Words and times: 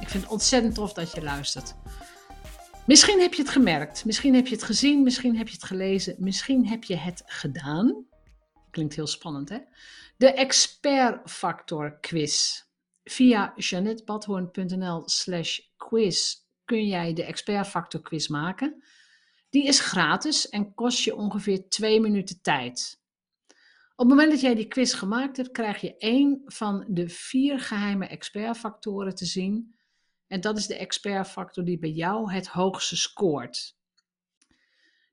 Ik 0.00 0.08
vind 0.08 0.22
het 0.22 0.32
ontzettend 0.32 0.74
tof 0.74 0.92
dat 0.92 1.12
je 1.12 1.22
luistert. 1.22 1.74
Misschien 2.86 3.20
heb 3.20 3.34
je 3.34 3.42
het 3.42 3.50
gemerkt, 3.50 4.04
misschien 4.04 4.34
heb 4.34 4.46
je 4.46 4.54
het 4.54 4.64
gezien, 4.64 5.02
misschien 5.02 5.36
heb 5.36 5.46
je 5.48 5.54
het 5.54 5.64
gelezen, 5.64 6.14
misschien 6.18 6.66
heb 6.66 6.84
je 6.84 6.96
het 6.96 7.22
gedaan. 7.26 8.06
Klinkt 8.70 8.94
heel 8.94 9.06
spannend, 9.06 9.48
hè? 9.48 9.58
De 10.16 10.32
Expert 10.32 11.30
Factor 11.30 11.98
Quiz. 12.00 12.62
Via 13.04 13.52
janettebadhoorn.nl 13.56 15.02
slash 15.08 15.58
quiz 15.76 16.34
kun 16.64 16.86
jij 16.86 17.12
de 17.12 17.24
Expert 17.24 17.66
Factor 17.66 18.00
Quiz 18.00 18.28
maken. 18.28 18.84
Die 19.50 19.66
is 19.66 19.80
gratis 19.80 20.48
en 20.48 20.74
kost 20.74 20.98
je 21.04 21.16
ongeveer 21.16 21.68
twee 21.68 22.00
minuten 22.00 22.40
tijd. 22.42 23.02
Op 23.96 24.08
het 24.08 24.08
moment 24.08 24.30
dat 24.30 24.40
jij 24.40 24.54
die 24.54 24.68
quiz 24.68 24.94
gemaakt 24.94 25.36
hebt, 25.36 25.50
krijg 25.50 25.80
je 25.80 25.96
één 25.96 26.42
van 26.44 26.84
de 26.88 27.08
vier 27.08 27.60
geheime 27.60 28.06
expertfactoren 28.06 29.14
te 29.14 29.24
zien. 29.24 29.74
En 30.26 30.40
dat 30.40 30.58
is 30.58 30.66
de 30.66 30.76
expertfactor 30.76 31.64
die 31.64 31.78
bij 31.78 31.90
jou 31.90 32.32
het 32.32 32.46
hoogste 32.46 32.96
scoort. 32.96 33.76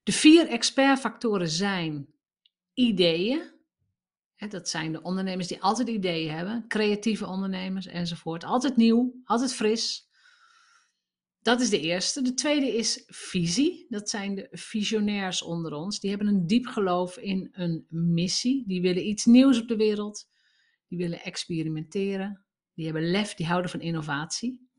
De 0.03 0.11
vier 0.11 0.47
expertfactoren 0.47 1.49
zijn 1.49 2.07
ideeën. 2.73 3.59
Dat 4.49 4.69
zijn 4.69 4.91
de 4.91 5.01
ondernemers 5.01 5.47
die 5.47 5.61
altijd 5.61 5.87
ideeën 5.87 6.31
hebben, 6.31 6.65
creatieve 6.67 7.25
ondernemers 7.25 7.85
enzovoort. 7.85 8.43
Altijd 8.43 8.75
nieuw, 8.75 9.21
altijd 9.23 9.53
fris. 9.53 10.09
Dat 11.41 11.61
is 11.61 11.69
de 11.69 11.79
eerste. 11.79 12.21
De 12.21 12.33
tweede 12.33 12.75
is 12.77 13.03
visie. 13.07 13.85
Dat 13.89 14.09
zijn 14.09 14.35
de 14.35 14.47
visionairs 14.51 15.41
onder 15.41 15.73
ons. 15.73 15.99
Die 15.99 16.09
hebben 16.09 16.27
een 16.27 16.47
diep 16.47 16.65
geloof 16.65 17.17
in 17.17 17.49
een 17.51 17.85
missie. 17.89 18.63
Die 18.67 18.81
willen 18.81 19.07
iets 19.07 19.25
nieuws 19.25 19.61
op 19.61 19.67
de 19.67 19.75
wereld. 19.75 20.29
Die 20.87 20.97
willen 20.97 21.21
experimenteren. 21.21 22.45
Die 22.73 22.85
hebben 22.85 23.11
lef, 23.11 23.33
die 23.33 23.45
houden 23.45 23.71
van 23.71 23.81
innovatie. 23.81 24.69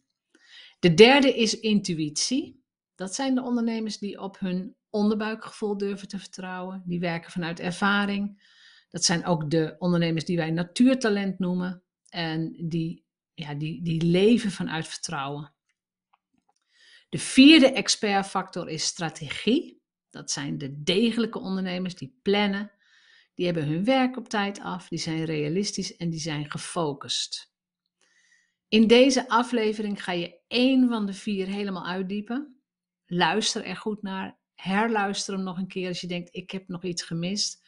De 0.83 0.94
derde 0.94 1.34
is 1.36 1.61
intuïtie. 1.61 2.64
Dat 2.94 3.14
zijn 3.14 3.34
de 3.34 3.42
ondernemers 3.42 3.98
die 3.98 4.20
op 4.20 4.38
hun 4.38 4.77
onderbuikgevoel 4.91 5.77
durven 5.77 6.08
te 6.08 6.19
vertrouwen. 6.19 6.83
Die 6.86 7.00
werken 7.00 7.30
vanuit 7.30 7.61
ervaring. 7.61 8.42
Dat 8.91 9.05
zijn 9.05 9.24
ook 9.27 9.50
de 9.50 9.77
ondernemers 9.78 10.24
die 10.24 10.36
wij 10.36 10.50
natuurtalent 10.50 11.39
noemen. 11.39 11.83
En 12.08 12.68
die, 12.68 13.05
ja, 13.34 13.55
die, 13.55 13.83
die 13.83 14.02
leven 14.02 14.51
vanuit 14.51 14.89
vertrouwen. 14.89 15.55
De 17.08 17.18
vierde 17.18 17.73
expertfactor 17.73 18.68
is 18.68 18.84
strategie. 18.84 19.83
Dat 20.11 20.30
zijn 20.30 20.58
de 20.58 20.83
degelijke 20.83 21.39
ondernemers 21.39 21.95
die 21.95 22.18
plannen. 22.23 22.70
Die 23.34 23.46
hebben 23.46 23.67
hun 23.67 23.84
werk 23.84 24.17
op 24.17 24.28
tijd 24.28 24.61
af, 24.61 24.89
die 24.89 24.98
zijn 24.98 25.24
realistisch 25.24 25.96
en 25.96 26.11
die 26.11 26.20
zijn 26.20 26.51
gefocust. 26.51 27.52
In 28.72 28.86
deze 28.86 29.28
aflevering 29.28 30.05
ga 30.05 30.12
je 30.12 30.38
één 30.48 30.88
van 30.88 31.06
de 31.06 31.12
vier 31.12 31.46
helemaal 31.46 31.86
uitdiepen. 31.86 32.56
Luister 33.06 33.64
er 33.64 33.77
goed 33.77 34.02
naar. 34.02 34.38
Herluister 34.55 35.34
hem 35.34 35.42
nog 35.42 35.58
een 35.58 35.66
keer 35.66 35.88
als 35.88 36.00
je 36.00 36.06
denkt: 36.06 36.28
ik 36.34 36.50
heb 36.50 36.68
nog 36.68 36.83
iets 36.83 37.02
gemist. 37.02 37.64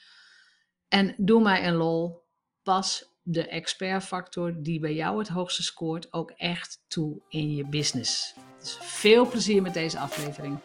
En 0.88 1.14
doe 1.16 1.42
mij 1.42 1.66
een 1.66 1.74
lol. 1.74 2.22
Pas 2.62 3.14
de 3.22 3.48
expertfactor 3.48 4.62
die 4.62 4.80
bij 4.80 4.94
jou 4.94 5.18
het 5.18 5.28
hoogste 5.28 5.62
scoort 5.62 6.12
ook 6.12 6.30
echt 6.30 6.84
toe 6.88 7.20
in 7.28 7.54
je 7.54 7.68
business. 7.68 8.34
Dus 8.58 8.78
veel 8.80 9.28
plezier 9.28 9.62
met 9.62 9.74
deze 9.74 9.98
aflevering. 9.98 10.58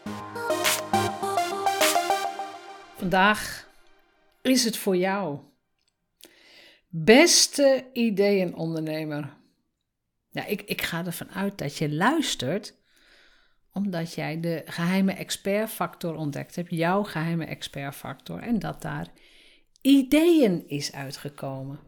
Vandaag 2.96 3.68
is 4.42 4.64
het 4.64 4.76
voor 4.76 4.96
jou. 4.96 5.38
Beste 6.88 7.90
ideeënondernemer. 7.92 9.38
Ja, 10.30 10.46
ik, 10.46 10.62
ik 10.62 10.82
ga 10.82 11.06
ervan 11.06 11.30
uit 11.30 11.58
dat 11.58 11.76
je 11.76 11.92
luistert 11.92 12.78
omdat 13.72 14.14
jij 14.14 14.40
de 14.40 14.62
geheime 14.64 15.12
expertfactor 15.12 16.14
ontdekt 16.14 16.56
hebt, 16.56 16.70
jouw 16.70 17.02
geheime 17.02 17.44
expertfactor, 17.44 18.38
en 18.38 18.58
dat 18.58 18.82
daar 18.82 19.08
ideeën 19.80 20.68
is 20.68 20.92
uitgekomen. 20.92 21.80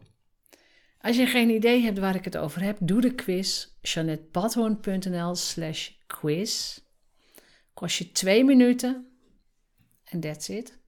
Als 0.99 1.17
je 1.17 1.25
geen 1.25 1.49
idee 1.49 1.81
hebt 1.81 1.99
waar 1.99 2.15
ik 2.15 2.23
het 2.23 2.37
over 2.37 2.61
heb, 2.61 2.77
doe 2.79 3.01
de 3.01 3.15
quiz 3.15 3.67
janettebadhoorn.nl 3.81 5.35
slash 5.35 5.89
quiz. 6.07 6.79
Kost 7.73 7.97
je 7.97 8.11
twee 8.11 8.43
minuten 8.43 9.07
en 10.03 10.19
that's 10.19 10.49
it. 10.49 10.81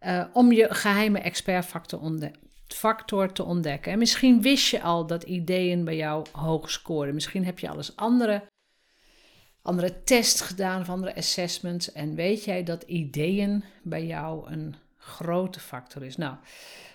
Uh, 0.00 0.24
om 0.32 0.52
je 0.52 0.74
geheime 0.74 1.18
expertfactor 1.18 2.00
factor 2.74 3.32
te 3.32 3.44
ontdekken. 3.44 3.92
En 3.92 3.98
misschien 3.98 4.42
wist 4.42 4.70
je 4.70 4.82
al 4.82 5.06
dat 5.06 5.22
ideeën 5.22 5.84
bij 5.84 5.96
jou 5.96 6.26
hoog 6.32 6.70
scoren. 6.70 7.14
Misschien 7.14 7.44
heb 7.44 7.58
je 7.58 7.68
al 7.68 7.76
eens 7.76 7.96
andere, 7.96 8.46
andere 9.62 10.02
tests 10.02 10.40
gedaan 10.40 10.80
of 10.80 10.88
andere 10.88 11.16
assessments. 11.16 11.92
En 11.92 12.14
weet 12.14 12.44
jij 12.44 12.62
dat 12.62 12.82
ideeën 12.82 13.64
bij 13.82 14.06
jou 14.06 14.50
een 14.50 14.74
grote 14.96 15.60
factor 15.60 16.04
is. 16.04 16.16
Nou, 16.16 16.36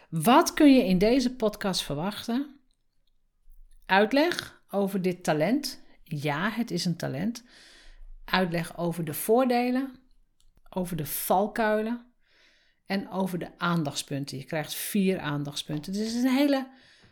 wat 0.10 0.54
kun 0.54 0.76
je 0.76 0.86
in 0.86 0.98
deze 0.98 1.36
podcast 1.36 1.82
verwachten? 1.82 2.60
Uitleg 3.86 4.62
over 4.70 5.02
dit 5.02 5.24
talent. 5.24 5.84
Ja, 6.04 6.50
het 6.50 6.72
is 6.72 6.86
een 6.86 6.98
talent. 6.98 7.44
Uitleg 8.26 8.78
over 8.78 9.06
de 9.06 9.14
voordelen, 9.14 9.96
over 10.70 10.98
de 10.98 11.06
valkuilen 11.06 12.09
en 12.90 13.10
over 13.10 13.40
de 13.40 13.50
aandachtspunten. 13.58 14.38
Je 14.38 14.44
krijgt 14.44 14.74
vier 14.74 15.20
aandachtspunten. 15.20 15.94
Dus 15.94 16.02
het 16.02 16.16
is 16.16 16.24
een 16.24 16.38
hele, 16.38 16.68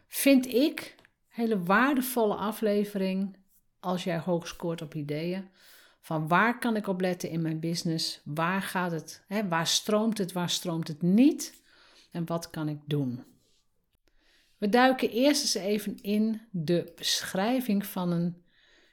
vind 0.08 0.48
ik, 0.54 0.96
hele 1.28 1.64
waardevolle 1.64 2.36
aflevering 2.36 3.38
als 3.80 4.04
jij 4.04 4.20
hoog 4.20 4.48
scoort 4.48 4.82
op 4.82 4.94
ideeën. 4.94 5.48
Van 6.02 6.28
waar 6.28 6.60
kan 6.60 6.76
ik 6.76 6.88
op 6.88 7.02
letten 7.02 7.30
in 7.30 7.42
mijn 7.42 7.60
business? 7.60 8.22
Waar 8.24 8.62
gaat 8.62 8.92
het? 8.92 9.24
Hè, 9.28 9.48
waar 9.48 9.68
stroomt 9.68 10.18
het? 10.18 10.32
Waar 10.32 10.50
stroomt 10.50 10.88
het 10.88 11.02
niet? 11.02 11.62
En 12.12 12.26
wat 12.26 12.50
kan 12.50 12.70
ik 12.70 12.80
doen? 12.86 13.24
We 14.58 14.70
duiken 14.70 15.10
eerst 15.10 15.42
eens 15.42 15.66
even 15.66 16.02
in 16.02 16.42
de 16.52 16.92
beschrijving 16.96 17.86
van 17.86 18.12
een, 18.12 18.42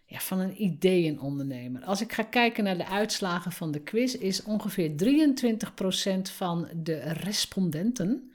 ja, 0.06 0.18
van 0.18 0.38
een 0.38 0.62
ideeënondernemer. 0.62 1.84
Als 1.84 2.00
ik 2.00 2.12
ga 2.12 2.22
kijken 2.22 2.64
naar 2.64 2.76
de 2.76 2.86
uitslagen 2.86 3.52
van 3.52 3.70
de 3.70 3.80
quiz, 3.80 4.14
is 4.14 4.42
ongeveer 4.42 4.90
23% 4.90 6.32
van 6.36 6.68
de 6.74 6.98
respondenten 6.98 8.32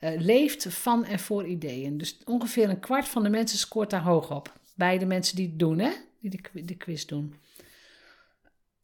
uh, 0.00 0.20
leeft 0.20 0.66
van 0.68 1.04
en 1.04 1.18
voor 1.18 1.46
ideeën. 1.46 1.98
Dus 1.98 2.18
ongeveer 2.24 2.68
een 2.68 2.80
kwart 2.80 3.08
van 3.08 3.22
de 3.22 3.28
mensen 3.28 3.58
scoort 3.58 3.90
daar 3.90 4.02
hoog 4.02 4.30
op. 4.30 4.52
Bij 4.74 4.98
de 4.98 5.06
mensen 5.06 5.36
die 5.36 5.46
het 5.46 5.58
doen, 5.58 5.78
hè? 5.78 5.90
die 6.20 6.30
de, 6.30 6.64
de 6.64 6.76
quiz 6.76 7.04
doen. 7.04 7.34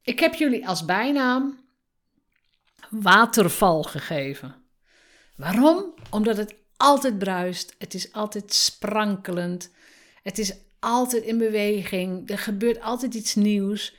Ik 0.02 0.20
heb 0.20 0.34
jullie 0.34 0.68
als 0.68 0.84
bijnaam 0.84 1.58
waterval 2.90 3.82
gegeven. 3.82 4.54
Waarom? 5.36 5.94
Omdat 6.10 6.36
het 6.36 6.54
altijd 6.76 7.18
bruist, 7.18 7.74
het 7.78 7.94
is 7.94 8.12
altijd 8.12 8.52
sprankelend, 8.52 9.70
het 10.22 10.38
is 10.38 10.54
altijd 10.80 11.22
in 11.22 11.38
beweging, 11.38 12.30
er 12.30 12.38
gebeurt 12.38 12.80
altijd 12.80 13.14
iets 13.14 13.34
nieuws. 13.34 13.94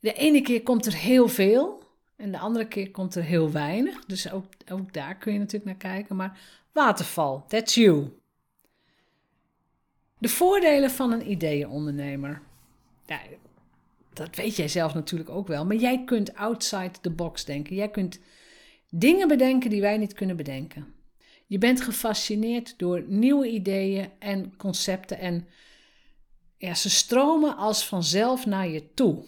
De 0.00 0.12
ene 0.12 0.42
keer 0.42 0.62
komt 0.62 0.86
er 0.86 0.94
heel 0.94 1.28
veel 1.28 1.82
en 2.16 2.32
de 2.32 2.38
andere 2.38 2.68
keer 2.68 2.90
komt 2.90 3.14
er 3.14 3.22
heel 3.22 3.50
weinig. 3.50 4.04
Dus 4.04 4.30
ook, 4.32 4.44
ook 4.70 4.92
daar 4.92 5.16
kun 5.16 5.32
je 5.32 5.38
natuurlijk 5.38 5.64
naar 5.64 5.92
kijken. 5.92 6.16
Maar 6.16 6.38
waterval, 6.72 7.44
that's 7.48 7.74
you. 7.74 8.08
De 10.18 10.28
voordelen 10.28 10.90
van 10.90 11.12
een 11.12 11.30
ideeënondernemer. 11.30 12.42
Ja, 13.06 13.20
dat 14.12 14.36
weet 14.36 14.56
jij 14.56 14.68
zelf 14.68 14.94
natuurlijk 14.94 15.30
ook 15.30 15.46
wel. 15.46 15.66
Maar 15.66 15.76
jij 15.76 16.04
kunt 16.04 16.34
outside 16.34 16.90
the 17.00 17.10
box 17.10 17.44
denken. 17.44 17.76
Jij 17.76 17.90
kunt 17.90 18.20
dingen 18.90 19.28
bedenken 19.28 19.70
die 19.70 19.80
wij 19.80 19.96
niet 19.96 20.12
kunnen 20.12 20.36
bedenken. 20.36 20.94
Je 21.46 21.58
bent 21.58 21.80
gefascineerd 21.80 22.74
door 22.78 23.04
nieuwe 23.06 23.48
ideeën 23.48 24.10
en 24.18 24.56
concepten 24.56 25.18
en 25.18 25.46
ja, 26.60 26.74
ze 26.74 26.90
stromen 26.90 27.56
als 27.56 27.86
vanzelf 27.86 28.46
naar 28.46 28.68
je 28.68 28.94
toe. 28.94 29.24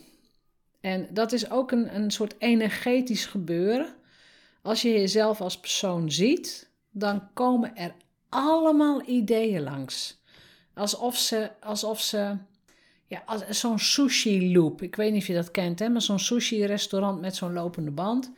En 0.80 1.08
dat 1.10 1.32
is 1.32 1.50
ook 1.50 1.70
een, 1.70 1.94
een 1.94 2.10
soort 2.10 2.34
energetisch 2.38 3.26
gebeuren. 3.26 3.94
Als 4.62 4.82
je 4.82 4.90
jezelf 4.90 5.40
als 5.40 5.60
persoon 5.60 6.10
ziet, 6.10 6.70
dan 6.90 7.32
komen 7.32 7.76
er 7.76 7.94
allemaal 8.28 9.08
ideeën 9.08 9.62
langs. 9.62 10.20
Alsof 10.74 11.16
ze, 11.16 11.50
alsof 11.60 12.00
ze 12.00 12.36
ja, 13.06 13.22
als, 13.26 13.48
zo'n 13.48 13.78
sushi 13.78 14.52
loop. 14.52 14.82
Ik 14.82 14.96
weet 14.96 15.12
niet 15.12 15.20
of 15.20 15.26
je 15.26 15.34
dat 15.34 15.50
kent, 15.50 15.78
hè, 15.78 15.88
maar 15.88 16.02
zo'n 16.02 16.18
sushi 16.18 16.66
restaurant 16.66 17.20
met 17.20 17.36
zo'n 17.36 17.52
lopende 17.52 17.90
band. 17.90 18.32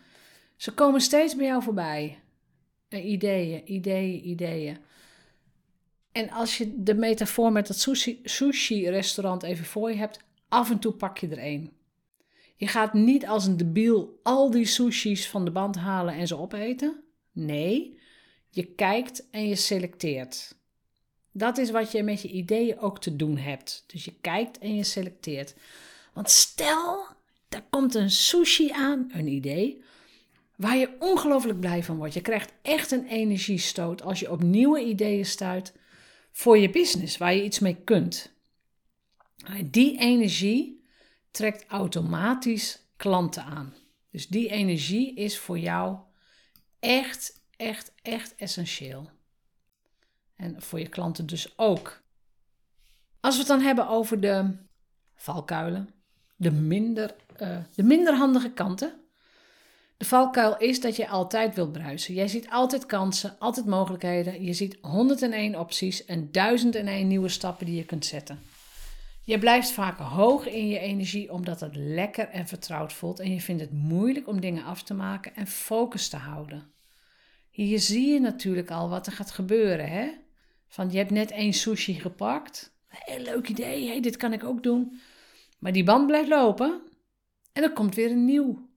Ze 0.56 0.72
komen 0.72 1.00
steeds 1.00 1.36
bij 1.36 1.46
jou 1.46 1.62
voorbij. 1.62 2.18
Uh, 2.88 3.04
ideeën, 3.04 3.72
ideeën, 3.72 4.28
ideeën. 4.28 4.78
En 6.14 6.30
als 6.30 6.58
je 6.58 6.82
de 6.82 6.94
metafoor 6.94 7.52
met 7.52 7.66
dat 7.66 7.88
sushi-restaurant 8.22 9.42
even 9.42 9.64
voor 9.64 9.90
je 9.90 9.96
hebt, 9.96 10.18
af 10.48 10.70
en 10.70 10.78
toe 10.78 10.92
pak 10.92 11.18
je 11.18 11.28
er 11.28 11.38
één. 11.38 11.72
Je 12.56 12.66
gaat 12.66 12.92
niet 12.92 13.26
als 13.26 13.46
een 13.46 13.56
debiel 13.56 14.20
al 14.22 14.50
die 14.50 14.66
sushis 14.66 15.28
van 15.28 15.44
de 15.44 15.50
band 15.50 15.76
halen 15.76 16.14
en 16.14 16.26
ze 16.26 16.36
opeten. 16.36 17.02
Nee, 17.32 17.98
je 18.50 18.64
kijkt 18.64 19.30
en 19.30 19.48
je 19.48 19.56
selecteert. 19.56 20.54
Dat 21.32 21.58
is 21.58 21.70
wat 21.70 21.92
je 21.92 22.02
met 22.02 22.22
je 22.22 22.28
ideeën 22.28 22.78
ook 22.78 23.00
te 23.00 23.16
doen 23.16 23.36
hebt. 23.36 23.84
Dus 23.86 24.04
je 24.04 24.14
kijkt 24.20 24.58
en 24.58 24.74
je 24.74 24.84
selecteert. 24.84 25.54
Want 26.12 26.30
stel, 26.30 27.06
er 27.48 27.64
komt 27.70 27.94
een 27.94 28.10
sushi 28.10 28.70
aan, 28.70 29.10
een 29.12 29.28
idee, 29.28 29.82
waar 30.56 30.76
je 30.76 30.96
ongelooflijk 30.98 31.60
blij 31.60 31.82
van 31.82 31.96
wordt. 31.96 32.14
Je 32.14 32.20
krijgt 32.20 32.52
echt 32.62 32.90
een 32.90 33.06
energiestoot 33.06 34.02
als 34.02 34.20
je 34.20 34.30
op 34.30 34.42
nieuwe 34.42 34.80
ideeën 34.80 35.26
stuit 35.26 35.72
voor 36.34 36.58
je 36.58 36.70
business, 36.70 37.16
waar 37.16 37.34
je 37.34 37.44
iets 37.44 37.58
mee 37.58 37.76
kunt. 37.84 38.32
Die 39.64 39.98
energie 39.98 40.84
trekt 41.30 41.64
automatisch 41.66 42.86
klanten 42.96 43.44
aan. 43.44 43.74
Dus 44.10 44.28
die 44.28 44.48
energie 44.48 45.14
is 45.14 45.38
voor 45.38 45.58
jou 45.58 45.98
echt, 46.78 47.42
echt, 47.56 47.92
echt 48.02 48.34
essentieel. 48.36 49.10
En 50.36 50.62
voor 50.62 50.78
je 50.78 50.88
klanten 50.88 51.26
dus 51.26 51.58
ook. 51.58 52.02
Als 53.20 53.34
we 53.34 53.40
het 53.40 53.48
dan 53.48 53.60
hebben 53.60 53.88
over 53.88 54.20
de 54.20 54.56
valkuilen, 55.14 55.94
de 56.36 56.50
minder, 56.50 57.14
uh, 57.40 57.58
de 57.74 57.82
minder 57.82 58.14
handige 58.14 58.50
kanten. 58.50 59.03
De 59.96 60.04
valkuil 60.04 60.56
is 60.56 60.80
dat 60.80 60.96
je 60.96 61.08
altijd 61.08 61.54
wilt 61.54 61.72
bruisen. 61.72 62.14
Jij 62.14 62.28
ziet 62.28 62.50
altijd 62.50 62.86
kansen, 62.86 63.36
altijd 63.38 63.66
mogelijkheden. 63.66 64.44
Je 64.44 64.52
ziet 64.52 64.78
101 64.80 65.58
opties 65.58 66.04
en 66.04 66.32
1001 66.32 67.06
nieuwe 67.06 67.28
stappen 67.28 67.66
die 67.66 67.76
je 67.76 67.84
kunt 67.84 68.06
zetten. 68.06 68.38
Je 69.24 69.38
blijft 69.38 69.70
vaak 69.70 69.98
hoog 69.98 70.46
in 70.46 70.68
je 70.68 70.78
energie 70.78 71.32
omdat 71.32 71.60
het 71.60 71.76
lekker 71.76 72.28
en 72.28 72.46
vertrouwd 72.46 72.92
voelt 72.92 73.20
en 73.20 73.32
je 73.32 73.40
vindt 73.40 73.62
het 73.62 73.72
moeilijk 73.72 74.28
om 74.28 74.40
dingen 74.40 74.64
af 74.64 74.82
te 74.82 74.94
maken 74.94 75.34
en 75.34 75.46
focus 75.46 76.08
te 76.08 76.16
houden. 76.16 76.72
Hier 77.50 77.80
zie 77.80 78.12
je 78.12 78.20
natuurlijk 78.20 78.70
al 78.70 78.88
wat 78.88 79.06
er 79.06 79.12
gaat 79.12 79.30
gebeuren, 79.30 79.88
hè? 79.88 80.10
Van 80.68 80.90
je 80.90 80.98
hebt 80.98 81.10
net 81.10 81.30
één 81.30 81.52
sushi 81.52 81.94
gepakt. 81.94 82.76
Heel 82.88 83.22
leuk 83.22 83.48
idee, 83.48 83.86
hey, 83.86 84.00
dit 84.00 84.16
kan 84.16 84.32
ik 84.32 84.44
ook 84.44 84.62
doen. 84.62 85.00
Maar 85.58 85.72
die 85.72 85.84
band 85.84 86.06
blijft 86.06 86.28
lopen 86.28 86.82
en 87.52 87.62
er 87.62 87.72
komt 87.72 87.94
weer 87.94 88.10
een 88.10 88.24
nieuw 88.24 88.68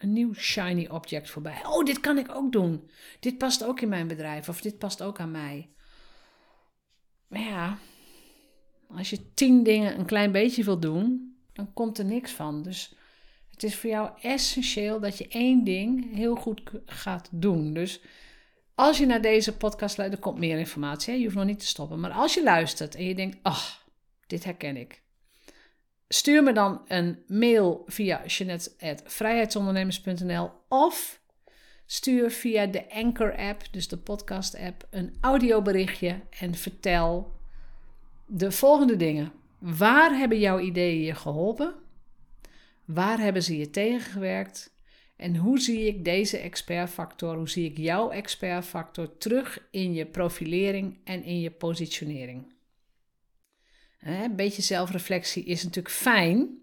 een 0.00 0.12
nieuw 0.12 0.34
shiny 0.34 0.86
object 0.86 1.30
voorbij. 1.30 1.66
Oh, 1.66 1.84
dit 1.84 2.00
kan 2.00 2.18
ik 2.18 2.34
ook 2.34 2.52
doen. 2.52 2.90
Dit 3.20 3.38
past 3.38 3.64
ook 3.64 3.80
in 3.80 3.88
mijn 3.88 4.06
bedrijf 4.06 4.48
of 4.48 4.60
dit 4.60 4.78
past 4.78 5.02
ook 5.02 5.20
aan 5.20 5.30
mij. 5.30 5.70
Maar 7.26 7.40
ja, 7.40 7.78
als 8.88 9.10
je 9.10 9.34
tien 9.34 9.62
dingen 9.62 9.98
een 9.98 10.06
klein 10.06 10.32
beetje 10.32 10.64
wil 10.64 10.80
doen, 10.80 11.34
dan 11.52 11.72
komt 11.72 11.98
er 11.98 12.04
niks 12.04 12.32
van. 12.32 12.62
Dus 12.62 12.94
het 13.50 13.62
is 13.62 13.76
voor 13.76 13.90
jou 13.90 14.10
essentieel 14.20 15.00
dat 15.00 15.18
je 15.18 15.28
één 15.28 15.64
ding 15.64 16.14
heel 16.14 16.36
goed 16.36 16.62
gaat 16.84 17.28
doen. 17.32 17.72
Dus 17.72 18.00
als 18.74 18.98
je 18.98 19.06
naar 19.06 19.22
deze 19.22 19.56
podcast 19.56 19.96
luistert, 19.96 20.12
er 20.24 20.30
komt 20.30 20.38
meer 20.38 20.58
informatie. 20.58 21.18
Je 21.18 21.24
hoeft 21.24 21.36
nog 21.36 21.44
niet 21.44 21.60
te 21.60 21.66
stoppen. 21.66 22.00
Maar 22.00 22.12
als 22.12 22.34
je 22.34 22.42
luistert 22.42 22.94
en 22.94 23.04
je 23.04 23.14
denkt, 23.14 23.38
ach, 23.42 23.86
dit 24.26 24.44
herken 24.44 24.76
ik. 24.76 25.02
Stuur 26.12 26.42
me 26.42 26.52
dan 26.52 26.82
een 26.88 27.18
mail 27.26 27.82
via 27.86 28.26
jeanette.vrijheidsondernemers.nl 28.26 30.50
of 30.68 31.20
stuur 31.86 32.30
via 32.30 32.66
de 32.66 32.90
Anchor 32.90 33.36
app, 33.36 33.62
dus 33.70 33.88
de 33.88 33.96
podcast 33.96 34.58
app, 34.58 34.86
een 34.90 35.14
audioberichtje 35.20 36.20
en 36.30 36.54
vertel 36.54 37.32
de 38.26 38.52
volgende 38.52 38.96
dingen. 38.96 39.32
Waar 39.58 40.16
hebben 40.16 40.38
jouw 40.38 40.58
ideeën 40.58 41.02
je 41.02 41.14
geholpen? 41.14 41.74
Waar 42.84 43.18
hebben 43.18 43.42
ze 43.42 43.58
je 43.58 43.70
tegengewerkt? 43.70 44.74
En 45.16 45.36
hoe 45.36 45.58
zie 45.58 45.86
ik 45.86 46.04
deze 46.04 46.38
expertfactor, 46.38 47.36
hoe 47.36 47.48
zie 47.48 47.64
ik 47.64 47.78
jouw 47.78 48.10
expertfactor 48.10 49.18
terug 49.18 49.68
in 49.70 49.92
je 49.92 50.06
profilering 50.06 50.98
en 51.04 51.24
in 51.24 51.40
je 51.40 51.50
positionering? 51.50 52.52
Een 54.00 54.36
beetje 54.36 54.62
zelfreflectie 54.62 55.44
is 55.44 55.64
natuurlijk 55.64 55.94
fijn. 55.94 56.62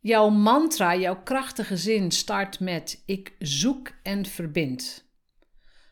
Jouw 0.00 0.28
mantra, 0.28 0.96
jouw 0.96 1.22
krachtige 1.22 1.76
zin 1.76 2.10
start 2.10 2.60
met 2.60 3.02
ik 3.06 3.34
zoek 3.38 3.90
en 4.02 4.26
verbind. 4.26 5.08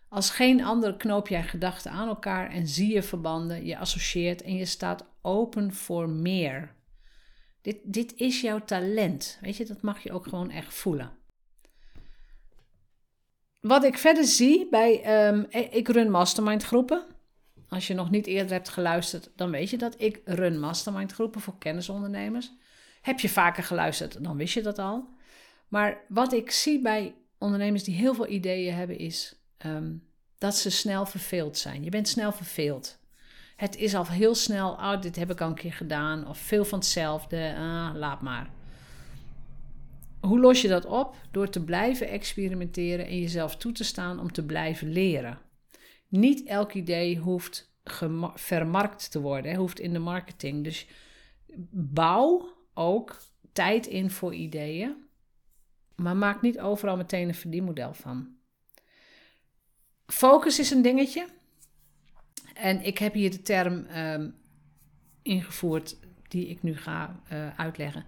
Als 0.08 0.30
geen 0.30 0.64
ander 0.64 0.96
knoop 0.96 1.28
jij 1.28 1.42
gedachten 1.42 1.90
aan 1.90 2.08
elkaar 2.08 2.50
en 2.50 2.66
zie 2.66 2.92
je 2.92 3.02
verbanden, 3.02 3.64
je 3.64 3.78
associeert 3.78 4.42
en 4.42 4.54
je 4.54 4.64
staat 4.64 5.06
open 5.22 5.72
voor 5.72 6.08
meer. 6.08 6.74
Dit, 7.62 7.78
dit 7.84 8.14
is 8.14 8.40
jouw 8.40 8.64
talent. 8.64 9.38
Weet 9.40 9.56
je, 9.56 9.64
dat 9.64 9.82
mag 9.82 10.02
je 10.02 10.12
ook 10.12 10.24
gewoon 10.24 10.50
echt 10.50 10.74
voelen. 10.74 11.16
Wat 13.60 13.84
ik 13.84 13.98
verder 13.98 14.24
zie 14.24 14.68
bij, 14.68 15.26
um, 15.28 15.46
ik 15.50 15.88
run 15.88 16.10
mastermind 16.10 16.62
groepen. 16.62 17.06
Als 17.68 17.86
je 17.86 17.94
nog 17.94 18.10
niet 18.10 18.26
eerder 18.26 18.52
hebt 18.52 18.68
geluisterd, 18.68 19.30
dan 19.36 19.50
weet 19.50 19.70
je 19.70 19.78
dat 19.78 20.00
ik 20.00 20.20
run 20.24 20.60
mastermind 20.60 21.12
groepen 21.12 21.40
voor 21.40 21.58
kennisondernemers. 21.58 22.52
Heb 23.02 23.20
je 23.20 23.28
vaker 23.28 23.62
geluisterd, 23.62 24.24
dan 24.24 24.36
wist 24.36 24.54
je 24.54 24.62
dat 24.62 24.78
al. 24.78 25.08
Maar 25.68 26.00
wat 26.08 26.32
ik 26.32 26.50
zie 26.50 26.80
bij 26.80 27.14
ondernemers 27.38 27.84
die 27.84 27.94
heel 27.94 28.14
veel 28.14 28.28
ideeën 28.28 28.74
hebben, 28.74 28.98
is 28.98 29.38
Ehm, 29.58 29.92
dat 30.38 30.56
ze 30.56 30.70
snel 30.70 31.06
verveeld 31.06 31.58
zijn. 31.58 31.84
Je 31.84 31.90
bent 31.90 32.08
snel 32.08 32.32
verveeld. 32.32 32.98
Het 33.56 33.76
is 33.76 33.94
al 33.94 34.06
heel 34.06 34.34
snel, 34.34 34.70
oh, 34.70 35.00
dit 35.00 35.16
heb 35.16 35.30
ik 35.30 35.40
al 35.40 35.48
een 35.48 35.54
keer 35.54 35.72
gedaan, 35.72 36.28
of 36.28 36.38
veel 36.38 36.64
van 36.64 36.78
hetzelfde, 36.78 37.54
ah, 37.56 37.90
laat 37.94 38.20
maar. 38.20 38.50
Hoe 40.20 40.40
los 40.40 40.62
je 40.62 40.68
dat 40.68 40.84
op? 40.84 41.16
Door 41.30 41.48
te 41.48 41.64
blijven 41.64 42.08
experimenteren 42.08 43.06
en 43.06 43.20
jezelf 43.20 43.56
toe 43.56 43.72
te 43.72 43.84
staan 43.84 44.20
om 44.20 44.32
te 44.32 44.44
blijven 44.44 44.92
leren. 44.92 45.38
Niet 46.08 46.46
elk 46.46 46.72
idee 46.72 47.18
hoeft 47.18 47.72
vermarkt 48.34 49.10
te 49.10 49.20
worden, 49.20 49.54
hoeft 49.54 49.80
in 49.80 49.92
de 49.92 49.98
marketing. 49.98 50.64
Dus 50.64 50.86
bouw 51.70 52.56
ook 52.74 53.22
tijd 53.52 53.86
in 53.86 54.10
voor 54.10 54.34
ideeën, 54.34 54.96
maar 55.96 56.16
maak 56.16 56.42
niet 56.42 56.60
overal 56.60 56.96
meteen 56.96 57.28
een 57.28 57.34
verdienmodel 57.34 57.94
van. 57.94 58.36
Focus 60.06 60.58
is 60.58 60.70
een 60.70 60.82
dingetje. 60.82 61.26
En 62.54 62.82
ik 62.82 62.98
heb 62.98 63.14
hier 63.14 63.30
de 63.30 63.42
term 63.42 63.86
um, 63.96 64.34
ingevoerd 65.22 65.96
die 66.28 66.48
ik 66.48 66.62
nu 66.62 66.76
ga 66.76 67.20
uh, 67.32 67.58
uitleggen. 67.58 68.04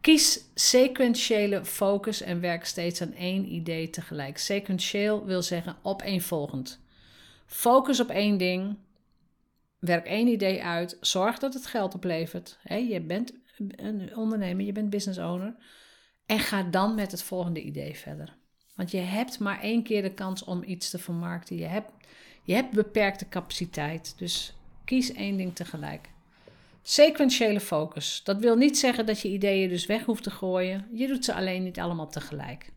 Kies 0.00 0.44
sequentiële 0.54 1.64
focus 1.64 2.20
en 2.20 2.40
werk 2.40 2.64
steeds 2.64 3.02
aan 3.02 3.12
één 3.12 3.52
idee 3.52 3.90
tegelijk. 3.90 4.38
Sequentieel 4.38 5.24
wil 5.24 5.42
zeggen 5.42 5.76
opeenvolgend. 5.82 6.80
Focus 7.48 8.00
op 8.00 8.08
één 8.08 8.36
ding. 8.36 8.76
Werk 9.78 10.06
één 10.06 10.28
idee 10.28 10.62
uit. 10.62 10.96
Zorg 11.00 11.38
dat 11.38 11.54
het 11.54 11.66
geld 11.66 11.94
oplevert. 11.94 12.58
Je 12.68 13.00
bent 13.00 13.32
een 13.58 14.16
ondernemer, 14.16 14.64
je 14.66 14.72
bent 14.72 14.90
business 14.90 15.18
owner. 15.18 15.54
En 16.26 16.38
ga 16.38 16.62
dan 16.62 16.94
met 16.94 17.10
het 17.10 17.22
volgende 17.22 17.60
idee 17.60 17.96
verder. 17.96 18.36
Want 18.74 18.90
je 18.90 18.98
hebt 18.98 19.38
maar 19.38 19.60
één 19.60 19.82
keer 19.82 20.02
de 20.02 20.14
kans 20.14 20.44
om 20.44 20.62
iets 20.62 20.90
te 20.90 20.98
vermarkten. 20.98 21.56
Je 21.56 21.64
hebt, 21.64 21.90
je 22.42 22.54
hebt 22.54 22.70
beperkte 22.70 23.28
capaciteit. 23.28 24.14
Dus 24.18 24.54
kies 24.84 25.12
één 25.12 25.36
ding 25.36 25.54
tegelijk. 25.54 26.08
Sequentiële 26.82 27.60
focus. 27.60 28.20
Dat 28.24 28.38
wil 28.38 28.56
niet 28.56 28.78
zeggen 28.78 29.06
dat 29.06 29.20
je 29.20 29.28
ideeën 29.28 29.68
dus 29.68 29.86
weg 29.86 30.04
hoeft 30.04 30.22
te 30.22 30.30
gooien. 30.30 30.88
Je 30.92 31.06
doet 31.06 31.24
ze 31.24 31.34
alleen 31.34 31.62
niet 31.62 31.78
allemaal 31.78 32.08
tegelijk. 32.08 32.72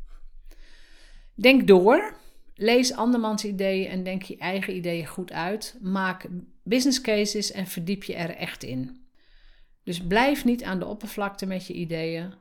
Denk 1.34 1.68
door. 1.68 2.20
Lees 2.62 2.94
andermans 2.94 3.46
ideeën 3.46 3.90
en 3.90 4.04
denk 4.04 4.22
je 4.22 4.38
eigen 4.38 4.76
ideeën 4.76 5.06
goed 5.06 5.32
uit. 5.32 5.78
Maak 5.82 6.28
business 6.64 7.02
cases 7.02 7.52
en 7.52 7.68
verdiep 7.68 8.04
je 8.04 8.16
er 8.16 8.36
echt 8.36 8.64
in. 8.64 9.06
Dus 9.84 10.02
blijf 10.02 10.46
niet 10.46 10.64
aan 10.64 10.80
de 10.80 10.86
oppervlakte 10.86 11.46
met 11.46 11.68
je 11.68 11.74
ideeën. 11.74 12.34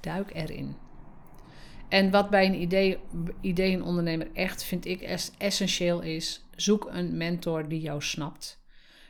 Duik 0.00 0.34
erin. 0.34 0.76
En 1.88 2.10
wat 2.10 2.30
bij 2.30 2.46
een 2.46 2.60
idee, 2.60 2.98
ideeënondernemer 3.40 4.30
echt, 4.32 4.64
vind 4.64 4.86
ik, 4.86 5.00
essentieel 5.38 6.00
is, 6.00 6.44
zoek 6.56 6.88
een 6.90 7.16
mentor 7.16 7.68
die 7.68 7.80
jou 7.80 8.02
snapt. 8.02 8.62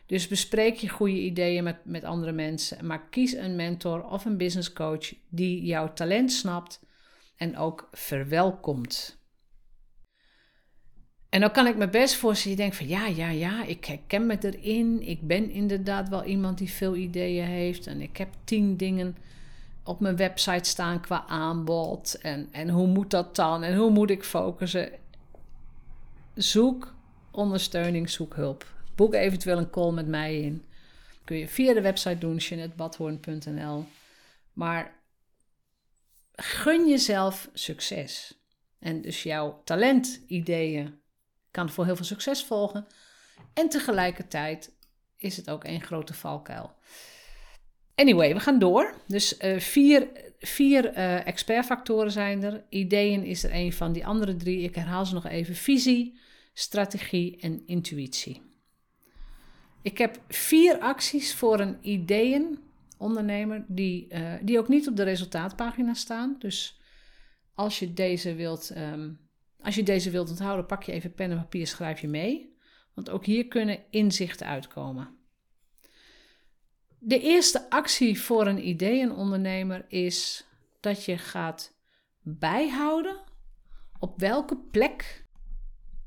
Dus 0.06 0.28
bespreek 0.28 0.76
je 0.76 0.88
goede 0.88 1.20
ideeën 1.20 1.64
met, 1.64 1.84
met 1.84 2.04
andere 2.04 2.32
mensen, 2.32 2.86
maar 2.86 3.08
kies 3.08 3.32
een 3.32 3.56
mentor 3.56 4.04
of 4.04 4.24
een 4.24 4.36
business 4.36 4.72
coach 4.72 5.14
die 5.28 5.64
jouw 5.64 5.92
talent 5.92 6.32
snapt 6.32 6.80
en 7.36 7.56
ook 7.56 7.88
verwelkomt. 7.92 9.20
En 11.32 11.40
dan 11.40 11.50
kan 11.50 11.66
ik 11.66 11.76
me 11.76 11.88
best 11.88 12.14
voorstellen, 12.14 12.56
je 12.56 12.62
denkt 12.62 12.76
van 12.76 12.88
ja, 12.88 13.06
ja, 13.06 13.28
ja, 13.28 13.64
ik 13.64 13.84
herken 13.84 14.26
me 14.26 14.38
erin. 14.40 15.02
Ik 15.08 15.26
ben 15.26 15.50
inderdaad 15.50 16.08
wel 16.08 16.24
iemand 16.24 16.58
die 16.58 16.70
veel 16.70 16.96
ideeën 16.96 17.44
heeft 17.44 17.86
en 17.86 18.00
ik 18.00 18.16
heb 18.16 18.28
tien 18.44 18.76
dingen 18.76 19.16
op 19.84 20.00
mijn 20.00 20.16
website 20.16 20.68
staan 20.68 21.00
qua 21.00 21.24
aanbod. 21.26 22.18
En, 22.20 22.48
en 22.50 22.68
hoe 22.68 22.86
moet 22.86 23.10
dat 23.10 23.36
dan? 23.36 23.62
En 23.62 23.76
hoe 23.76 23.90
moet 23.90 24.10
ik 24.10 24.24
focussen? 24.24 24.90
Zoek 26.34 26.94
ondersteuning, 27.30 28.10
zoek 28.10 28.34
hulp. 28.34 28.66
Boek 28.94 29.14
eventueel 29.14 29.58
een 29.58 29.70
call 29.70 29.92
met 29.92 30.06
mij 30.06 30.40
in. 30.40 30.64
Kun 31.24 31.36
je 31.36 31.48
via 31.48 31.74
de 31.74 31.80
website 31.80 32.18
doen, 32.18 32.36
jeanettebadhoorn.nl. 32.36 33.84
Maar 34.52 34.94
gun 36.32 36.88
jezelf 36.88 37.50
succes. 37.52 38.38
En 38.78 39.00
dus 39.00 39.22
jouw 39.22 39.60
talentideeën 39.64 41.00
kan 41.52 41.70
voor 41.70 41.84
heel 41.84 41.96
veel 41.96 42.04
succes 42.04 42.44
volgen. 42.44 42.86
En 43.54 43.68
tegelijkertijd 43.68 44.72
is 45.16 45.36
het 45.36 45.50
ook 45.50 45.64
één 45.64 45.80
grote 45.80 46.14
valkuil. 46.14 46.74
Anyway, 47.94 48.34
we 48.34 48.40
gaan 48.40 48.58
door. 48.58 48.94
Dus 49.06 49.38
uh, 49.38 49.58
vier, 49.58 50.08
vier 50.38 50.96
uh, 50.96 51.26
expertfactoren 51.26 52.12
zijn 52.12 52.42
er. 52.42 52.64
Ideeën 52.68 53.24
is 53.24 53.44
er 53.44 53.54
een 53.54 53.72
van. 53.72 53.92
Die 53.92 54.06
andere 54.06 54.36
drie, 54.36 54.62
ik 54.62 54.74
herhaal 54.74 55.06
ze 55.06 55.14
nog 55.14 55.26
even. 55.26 55.54
Visie, 55.54 56.18
strategie 56.52 57.40
en 57.40 57.66
intuïtie. 57.66 58.42
Ik 59.82 59.98
heb 59.98 60.20
vier 60.28 60.78
acties 60.78 61.34
voor 61.34 61.60
een 61.60 61.78
ideeënondernemer 61.80 63.64
die, 63.68 64.06
uh, 64.08 64.32
die 64.42 64.58
ook 64.58 64.68
niet 64.68 64.88
op 64.88 64.96
de 64.96 65.02
resultaatpagina 65.02 65.94
staan. 65.94 66.36
Dus 66.38 66.80
als 67.54 67.78
je 67.78 67.92
deze 67.92 68.34
wilt, 68.34 68.76
um, 68.76 69.18
als 69.62 69.74
je 69.74 69.82
deze 69.82 70.10
wilt 70.10 70.30
onthouden, 70.30 70.66
pak 70.66 70.82
je 70.82 70.92
even 70.92 71.14
pen 71.14 71.30
en 71.30 71.36
papier, 71.36 71.66
schrijf 71.66 72.00
je 72.00 72.08
mee. 72.08 72.56
Want 72.94 73.10
ook 73.10 73.24
hier 73.24 73.48
kunnen 73.48 73.78
inzichten 73.90 74.46
uitkomen. 74.46 75.16
De 76.98 77.20
eerste 77.20 77.70
actie 77.70 78.20
voor 78.20 78.46
een 78.46 78.68
ideeënondernemer 78.68 79.84
is 79.88 80.46
dat 80.80 81.04
je 81.04 81.18
gaat 81.18 81.74
bijhouden 82.22 83.20
op 83.98 84.18
welke 84.18 84.56
plek, 84.56 85.26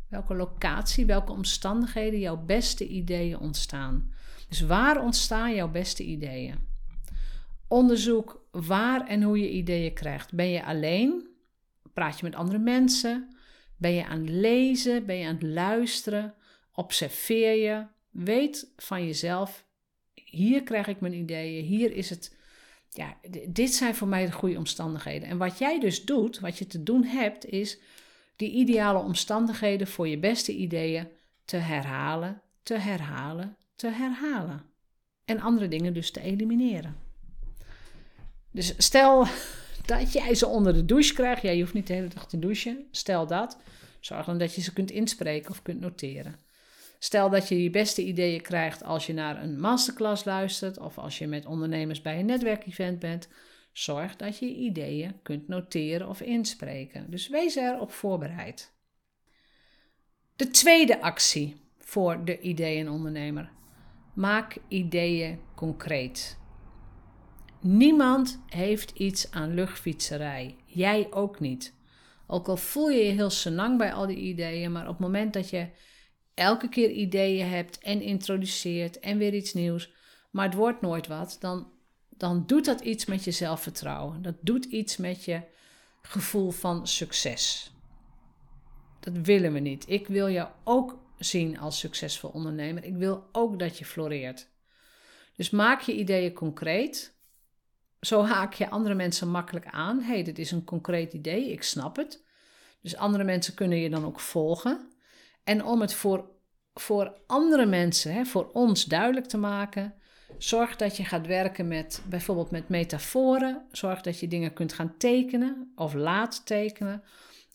welke 0.10 0.36
locatie, 0.36 1.06
welke 1.06 1.32
omstandigheden 1.32 2.20
jouw 2.20 2.38
beste 2.38 2.88
ideeën 2.88 3.40
ontstaan. 3.40 4.14
Dus 4.50 4.62
waar 4.62 5.02
ontstaan 5.02 5.56
jouw 5.56 5.70
beste 5.70 6.04
ideeën? 6.04 6.60
Onderzoek 7.68 8.48
waar 8.52 9.08
en 9.08 9.22
hoe 9.22 9.40
je 9.40 9.52
ideeën 9.52 9.94
krijgt. 9.94 10.34
Ben 10.34 10.50
je 10.50 10.66
alleen? 10.66 11.28
Praat 11.94 12.20
je 12.20 12.26
met 12.26 12.36
andere 12.36 12.60
mensen? 12.60 13.35
Ben 13.78 13.92
je 13.92 14.06
aan 14.06 14.20
het 14.20 14.30
lezen? 14.30 15.06
Ben 15.06 15.16
je 15.16 15.26
aan 15.26 15.34
het 15.34 15.44
luisteren? 15.44 16.34
Observeer 16.74 17.56
je? 17.56 17.86
Weet 18.12 18.72
van 18.78 19.06
jezelf 19.06 19.66
hier 20.36 20.64
krijg 20.64 20.88
ik 20.88 21.00
mijn 21.00 21.14
ideeën, 21.14 21.66
hier 21.66 21.92
is 21.92 22.10
het. 22.10 22.36
Ja, 22.90 23.18
dit 23.48 23.74
zijn 23.74 23.96
voor 23.96 24.08
mij 24.08 24.26
de 24.26 24.32
goede 24.32 24.58
omstandigheden. 24.58 25.28
En 25.28 25.38
wat 25.38 25.58
jij 25.58 25.80
dus 25.80 26.06
doet, 26.06 26.40
wat 26.40 26.58
je 26.58 26.68
te 26.68 26.84
doen 26.84 27.04
hebt, 27.04 27.46
is 27.46 27.80
die 28.36 28.52
ideale 28.52 29.00
omstandigheden 29.00 29.88
voor 29.88 30.08
je 30.08 30.18
beste 30.18 30.56
ideeën 30.56 31.08
te 31.46 31.58
herhalen, 31.58 32.42
te 32.64 32.78
herhalen, 32.78 33.58
te 33.76 33.88
herhalen. 33.88 34.64
En 35.26 35.40
andere 35.40 35.68
dingen 35.68 35.94
dus 35.94 36.12
te 36.12 36.22
elimineren. 36.22 36.96
Dus 38.52 38.74
stel 38.78 39.28
dat 39.86 40.14
jij 40.14 40.36
ze 40.36 40.48
onder 40.48 40.74
de 40.74 40.86
douche 40.86 41.14
krijgt. 41.14 41.42
Ja, 41.42 41.52
je 41.52 41.62
hoeft 41.62 41.74
niet 41.74 41.88
de 41.88 41.94
hele 41.94 42.08
dag 42.08 42.28
te 42.28 42.40
douchen. 42.40 42.88
Stel 42.92 43.28
dat. 43.28 43.58
Zorg 44.00 44.26
dan 44.26 44.38
dat 44.38 44.56
je 44.56 44.62
ze 44.62 44.74
kunt 44.74 44.92
inspreken 44.92 45.52
of 45.52 45.62
kunt 45.62 45.80
noteren. 45.80 46.36
Stel 47.00 47.30
dat 47.30 47.48
je 47.48 47.64
je 47.64 47.70
beste 47.70 48.04
ideeën 48.04 48.42
krijgt 48.42 48.84
als 48.84 49.06
je 49.06 49.14
naar 49.14 49.44
een 49.44 49.60
masterclass 49.60 50.24
luistert 50.24 50.80
of 50.80 50.98
als 50.98 51.18
je 51.18 51.28
met 51.28 51.46
ondernemers 51.46 52.02
bij 52.02 52.20
een 52.20 52.26
netwerkevent 52.26 53.00
bent. 53.00 53.28
Zorg 53.74 54.16
dat 54.16 54.40
je 54.40 54.46
je 54.46 54.56
ideeën 54.56 55.22
kunt 55.22 55.48
noteren 55.48 56.10
of 56.10 56.22
inspreken. 56.22 57.12
Dus 57.12 57.28
wees 57.28 57.56
erop 57.56 57.92
voorbereid. 57.92 58.74
De 60.36 60.48
tweede 60.48 61.02
actie 61.02 61.56
voor 61.78 62.26
de 62.26 62.40
ideeënondernemer. 62.40 63.52
Maak 64.14 64.58
ideeën 64.68 65.40
concreet. 65.56 66.38
Niemand 67.68 68.40
heeft 68.48 68.92
iets 68.92 69.32
aan 69.32 69.54
luchtfietserij. 69.54 70.56
Jij 70.66 71.08
ook 71.12 71.40
niet. 71.40 71.74
Ook 72.28 72.48
al 72.48 72.58
voel 72.58 72.90
je 72.90 73.04
je 73.04 73.12
heel 73.12 73.30
senang 73.30 73.78
bij 73.78 73.94
al 73.94 74.08
die 74.08 74.18
ideeën, 74.18 74.72
maar 74.72 74.84
op 74.84 74.98
het 74.98 75.00
moment 75.00 75.34
dat 75.34 75.50
je 75.50 75.70
elke 76.34 76.70
keer 76.70 76.90
ideeën 76.90 77.48
hebt 77.48 77.78
en 77.78 78.02
introduceert 78.02 79.00
en 79.00 79.18
weer 79.18 79.34
iets 79.34 79.54
nieuws, 79.54 79.94
maar 80.32 80.46
het 80.46 80.54
wordt 80.54 80.82
nooit 80.82 81.08
wat, 81.08 81.38
dan, 81.40 81.72
dan 82.10 82.44
doet 82.46 82.66
dat 82.66 82.82
iets 82.82 83.06
met 83.06 83.24
je 83.24 83.32
zelfvertrouwen. 83.32 84.22
Dat 84.22 84.36
doet 84.42 84.66
iets 84.66 84.98
met 84.98 85.26
je 85.26 85.42
gevoel 86.02 86.52
van 86.52 86.88
succes. 86.88 87.72
Dat 89.00 89.14
willen 89.18 89.54
we 89.54 89.60
niet. 89.60 89.90
Ik 89.90 90.08
wil 90.08 90.30
jou 90.30 90.50
ook 90.64 91.00
zien 91.18 91.60
als 91.60 91.80
succesvol 91.80 92.30
ondernemer. 92.30 92.84
Ik 92.84 92.96
wil 92.96 93.30
ook 93.32 93.60
dat 93.60 93.78
je 93.78 93.86
floreert. 93.86 94.48
Dus 95.36 95.50
maak 95.50 95.82
je 95.82 95.96
ideeën 95.96 96.34
concreet. 96.34 97.15
Zo 98.06 98.24
haak 98.24 98.54
je 98.54 98.70
andere 98.70 98.96
mensen 98.96 99.30
makkelijk 99.30 99.66
aan. 99.66 100.02
hey, 100.02 100.24
dit 100.24 100.40
is 100.40 100.52
een 100.52 100.64
concreet 100.64 101.14
idee, 101.14 101.52
ik 101.52 101.64
snap 101.64 101.96
het. 101.96 102.24
Dus 102.82 102.96
andere 102.96 103.24
mensen 103.24 103.54
kunnen 103.54 103.78
je 103.78 103.90
dan 103.90 104.06
ook 104.06 104.20
volgen. 104.20 104.90
En 105.44 105.64
om 105.64 105.82
het 105.82 105.94
voor, 105.94 106.30
voor 106.74 107.18
andere 107.28 107.66
mensen, 107.66 108.14
hè, 108.14 108.26
voor 108.26 108.50
ons 108.52 108.86
duidelijk 108.86 109.26
te 109.26 109.38
maken, 109.38 109.94
zorg 110.38 110.76
dat 110.76 110.98
je 110.98 111.06
gaat 111.06 111.28
werken 111.28 111.68
met 111.68 112.02
bijvoorbeeld 112.10 112.52
met 112.52 112.70
metaforen. 112.70 113.66
Zorg 113.72 114.02
dat 114.02 114.20
je 114.20 114.28
dingen 114.28 114.54
kunt 114.54 114.74
gaan 114.74 114.98
tekenen 114.98 115.72
of 115.76 115.94
laat 115.94 116.46
tekenen. 116.46 117.04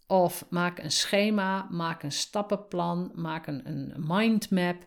Of 0.07 0.47
maak 0.49 0.79
een 0.79 0.91
schema, 0.91 1.67
maak 1.71 2.03
een 2.03 2.13
stappenplan, 2.13 3.13
maak 3.15 3.47
een, 3.47 3.69
een 3.69 3.95
mindmap. 3.97 4.87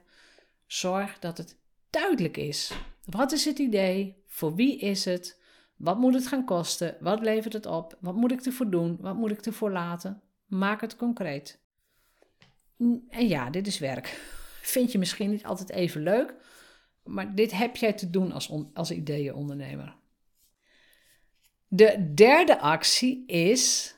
Zorg 0.65 1.19
dat 1.19 1.37
het 1.37 1.59
duidelijk 1.89 2.37
is. 2.37 2.71
Wat 3.05 3.31
is 3.31 3.45
het 3.45 3.59
idee? 3.59 4.23
Voor 4.27 4.55
wie 4.55 4.79
is 4.79 5.05
het? 5.05 5.41
Wat 5.83 5.97
moet 5.97 6.13
het 6.13 6.27
gaan 6.27 6.45
kosten? 6.45 6.97
Wat 6.99 7.21
levert 7.21 7.53
het 7.53 7.65
op? 7.65 7.97
Wat 7.99 8.15
moet 8.15 8.31
ik 8.31 8.45
ervoor 8.45 8.69
doen? 8.69 8.97
Wat 9.01 9.15
moet 9.15 9.31
ik 9.31 9.45
ervoor 9.45 9.71
laten? 9.71 10.21
Maak 10.45 10.81
het 10.81 10.95
concreet. 10.95 11.59
En 13.09 13.27
ja, 13.27 13.49
dit 13.49 13.67
is 13.67 13.79
werk. 13.79 14.07
Vind 14.73 14.91
je 14.91 14.97
misschien 14.97 15.29
niet 15.29 15.45
altijd 15.45 15.69
even 15.69 16.01
leuk, 16.03 16.33
maar 17.03 17.35
dit 17.35 17.51
heb 17.51 17.75
jij 17.75 17.93
te 17.93 18.09
doen 18.09 18.31
als, 18.31 18.51
als 18.73 18.91
ideeënondernemer. 18.91 19.95
De 21.67 22.11
derde 22.13 22.59
actie 22.59 23.25
is: 23.27 23.95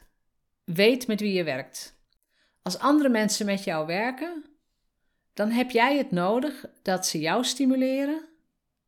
weet 0.64 1.08
met 1.08 1.20
wie 1.20 1.34
je 1.34 1.44
werkt. 1.44 2.00
Als 2.62 2.80
andere 2.80 3.10
mensen 3.10 3.46
met 3.46 3.64
jou 3.64 3.86
werken, 3.86 4.46
dan 5.34 5.50
heb 5.50 5.72
jij 5.72 5.98
het 5.98 6.12
nodig 6.12 6.66
dat 6.82 7.08
ze 7.08 7.20
jou 7.20 7.44
stimuleren 7.44 8.35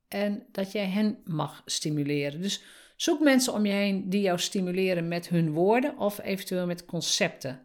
en 0.08 0.46
dat 0.52 0.72
jij 0.72 0.86
hen 0.86 1.18
mag 1.26 1.62
stimuleren. 1.66 2.42
Dus 2.42 2.64
zoek 2.96 3.20
mensen 3.20 3.54
om 3.54 3.66
je 3.66 3.74
heen 3.74 4.10
die 4.10 4.22
jou 4.22 4.40
stimuleren 4.40 5.08
met 5.08 5.30
hun 5.30 5.52
woorden 5.52 5.98
of 5.98 6.20
eventueel 6.20 6.66
met 6.66 6.86
concepten. 6.86 7.62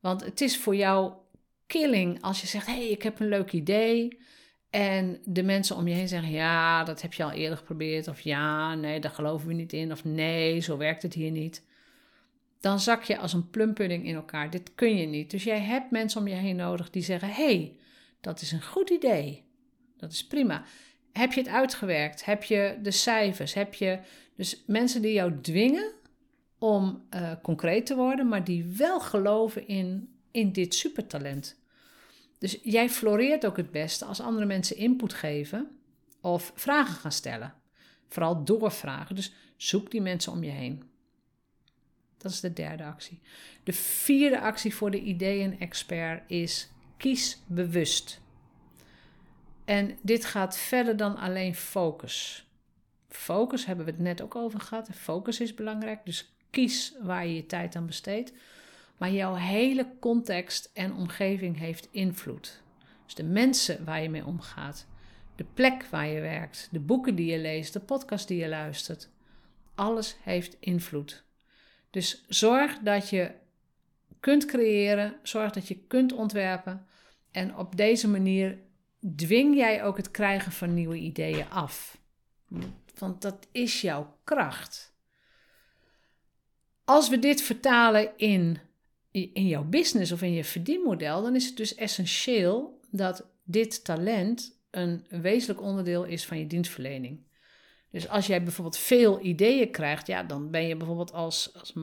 Want 0.00 0.24
het 0.24 0.40
is 0.40 0.58
voor 0.58 0.76
jou 0.76 1.12
killing 1.66 2.22
als 2.22 2.40
je 2.40 2.46
zegt: 2.46 2.66
hé, 2.66 2.72
hey, 2.72 2.88
ik 2.88 3.02
heb 3.02 3.20
een 3.20 3.28
leuk 3.28 3.52
idee. 3.52 4.18
En 4.70 5.18
de 5.24 5.42
mensen 5.42 5.76
om 5.76 5.88
je 5.88 5.94
heen 5.94 6.08
zeggen: 6.08 6.30
ja, 6.30 6.84
dat 6.84 7.02
heb 7.02 7.12
je 7.12 7.24
al 7.24 7.30
eerder 7.30 7.58
geprobeerd. 7.58 8.08
Of 8.08 8.20
ja, 8.20 8.74
nee, 8.74 9.00
daar 9.00 9.10
geloven 9.10 9.48
we 9.48 9.54
niet 9.54 9.72
in. 9.72 9.92
Of 9.92 10.04
nee, 10.04 10.60
zo 10.60 10.76
werkt 10.76 11.02
het 11.02 11.14
hier 11.14 11.30
niet. 11.30 11.66
Dan 12.60 12.80
zak 12.80 13.02
je 13.02 13.18
als 13.18 13.32
een 13.32 13.50
plumpudding 13.50 14.06
in 14.06 14.14
elkaar. 14.14 14.50
Dit 14.50 14.74
kun 14.74 14.96
je 14.96 15.06
niet. 15.06 15.30
Dus 15.30 15.44
jij 15.44 15.60
hebt 15.60 15.90
mensen 15.90 16.20
om 16.20 16.28
je 16.28 16.34
heen 16.34 16.56
nodig 16.56 16.90
die 16.90 17.02
zeggen: 17.02 17.28
hé, 17.28 17.44
hey, 17.44 17.76
dat 18.20 18.40
is 18.40 18.52
een 18.52 18.62
goed 18.62 18.90
idee. 18.90 19.44
Dat 19.96 20.12
is 20.12 20.26
prima. 20.26 20.64
Heb 21.18 21.32
je 21.32 21.40
het 21.40 21.50
uitgewerkt? 21.50 22.24
Heb 22.24 22.44
je 22.44 22.78
de 22.82 22.90
cijfers? 22.90 23.54
Heb 23.54 23.74
je 23.74 23.98
dus 24.34 24.62
mensen 24.66 25.02
die 25.02 25.12
jou 25.12 25.40
dwingen 25.40 25.92
om 26.58 27.06
uh, 27.14 27.32
concreet 27.42 27.86
te 27.86 27.94
worden, 27.94 28.28
maar 28.28 28.44
die 28.44 28.64
wel 28.64 29.00
geloven 29.00 29.68
in 29.68 30.12
in 30.30 30.52
dit 30.52 30.74
supertalent. 30.74 31.56
Dus 32.38 32.58
jij 32.62 32.88
floreert 32.88 33.46
ook 33.46 33.56
het 33.56 33.70
beste 33.70 34.04
als 34.04 34.20
andere 34.20 34.46
mensen 34.46 34.76
input 34.76 35.14
geven 35.14 35.78
of 36.20 36.52
vragen 36.54 36.94
gaan 36.94 37.12
stellen. 37.12 37.54
Vooral 38.08 38.44
doorvragen. 38.44 39.14
Dus 39.14 39.32
zoek 39.56 39.90
die 39.90 40.00
mensen 40.00 40.32
om 40.32 40.44
je 40.44 40.50
heen. 40.50 40.82
Dat 42.16 42.32
is 42.32 42.40
de 42.40 42.52
derde 42.52 42.84
actie. 42.84 43.20
De 43.64 43.72
vierde 43.72 44.40
actie 44.40 44.74
voor 44.74 44.90
de 44.90 45.00
ideeën-expert 45.00 46.30
is 46.30 46.68
kies 46.96 47.42
bewust. 47.46 48.20
En 49.68 49.98
dit 50.02 50.24
gaat 50.24 50.58
verder 50.58 50.96
dan 50.96 51.16
alleen 51.16 51.54
focus. 51.54 52.46
Focus 53.08 53.66
hebben 53.66 53.84
we 53.84 53.90
het 53.90 54.00
net 54.00 54.22
ook 54.22 54.36
over 54.36 54.60
gehad. 54.60 54.88
Focus 54.94 55.40
is 55.40 55.54
belangrijk, 55.54 56.00
dus 56.04 56.32
kies 56.50 56.94
waar 57.02 57.26
je 57.26 57.34
je 57.34 57.46
tijd 57.46 57.76
aan 57.76 57.86
besteedt. 57.86 58.32
Maar 58.96 59.10
jouw 59.10 59.34
hele 59.34 59.86
context 60.00 60.70
en 60.74 60.94
omgeving 60.94 61.58
heeft 61.58 61.88
invloed. 61.90 62.62
Dus 63.04 63.14
de 63.14 63.24
mensen 63.24 63.84
waar 63.84 64.02
je 64.02 64.10
mee 64.10 64.24
omgaat, 64.24 64.86
de 65.36 65.44
plek 65.54 65.84
waar 65.84 66.06
je 66.06 66.20
werkt, 66.20 66.68
de 66.70 66.80
boeken 66.80 67.14
die 67.14 67.30
je 67.30 67.38
leest, 67.38 67.72
de 67.72 67.80
podcast 67.80 68.28
die 68.28 68.38
je 68.38 68.48
luistert. 68.48 69.08
Alles 69.74 70.16
heeft 70.22 70.56
invloed. 70.60 71.24
Dus 71.90 72.24
zorg 72.28 72.78
dat 72.78 73.08
je 73.08 73.30
kunt 74.20 74.44
creëren, 74.44 75.16
zorg 75.22 75.52
dat 75.52 75.68
je 75.68 75.78
kunt 75.86 76.12
ontwerpen. 76.12 76.86
En 77.30 77.56
op 77.56 77.76
deze 77.76 78.08
manier 78.08 78.58
dwing 79.16 79.56
jij 79.56 79.84
ook 79.84 79.96
het 79.96 80.10
krijgen 80.10 80.52
van 80.52 80.74
nieuwe 80.74 80.96
ideeën 80.96 81.50
af. 81.50 81.98
Want 82.98 83.22
dat 83.22 83.46
is 83.52 83.80
jouw 83.80 84.18
kracht. 84.24 84.96
Als 86.84 87.08
we 87.08 87.18
dit 87.18 87.42
vertalen 87.42 88.10
in, 88.16 88.58
in 89.10 89.46
jouw 89.46 89.64
business 89.64 90.12
of 90.12 90.22
in 90.22 90.32
je 90.32 90.44
verdienmodel, 90.44 91.22
dan 91.22 91.34
is 91.34 91.46
het 91.46 91.56
dus 91.56 91.74
essentieel 91.74 92.80
dat 92.90 93.26
dit 93.44 93.84
talent 93.84 94.58
een 94.70 95.06
wezenlijk 95.08 95.60
onderdeel 95.60 96.04
is 96.04 96.26
van 96.26 96.38
je 96.38 96.46
dienstverlening. 96.46 97.26
Dus 97.90 98.08
als 98.08 98.26
jij 98.26 98.42
bijvoorbeeld 98.42 98.76
veel 98.76 99.20
ideeën 99.20 99.70
krijgt, 99.70 100.06
ja, 100.06 100.22
dan 100.22 100.50
ben 100.50 100.66
je 100.66 100.76
bijvoorbeeld 100.76 101.12
als, 101.12 101.54
als 101.54 101.74